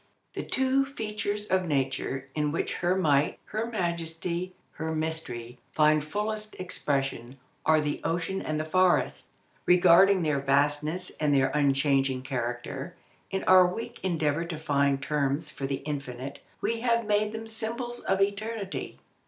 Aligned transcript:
* 0.19 0.33
The 0.33 0.41
two 0.41 0.83
features 0.83 1.45
of 1.45 1.67
nature 1.67 2.27
in 2.33 2.51
which 2.51 2.77
her 2.77 2.95
might, 2.95 3.37
her 3.45 3.67
majesty, 3.67 4.55
her 4.71 4.95
mystery, 4.95 5.59
find 5.73 6.03
fullest 6.03 6.55
expression, 6.55 7.37
are 7.67 7.79
the 7.81 8.01
ocean 8.03 8.41
and 8.41 8.59
the 8.59 8.65
forest. 8.65 9.29
Regarding 9.67 10.23
their 10.23 10.39
vastness 10.39 11.15
and 11.17 11.35
their 11.35 11.49
unchanging 11.49 12.23
character, 12.23 12.95
in 13.29 13.43
our 13.43 13.67
weak 13.67 13.99
endeavour 14.01 14.45
to 14.45 14.57
find 14.57 15.03
terms 15.03 15.51
for 15.51 15.67
the 15.67 15.83
infinite 15.85 16.41
we 16.61 16.79
have 16.79 17.05
made 17.05 17.31
them 17.31 17.45
symbols 17.45 17.99
of 17.99 18.23
eternity. 18.23 18.97